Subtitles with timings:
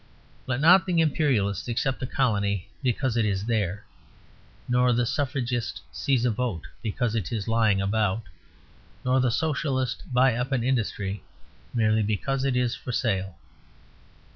[0.47, 3.85] Let not the Imperialist accept a colony because it is there,
[4.67, 8.23] nor the Suffragist seize a vote because it is lying about,
[9.05, 11.21] nor the Socialist buy up an industry
[11.75, 13.37] merely because it is for sale.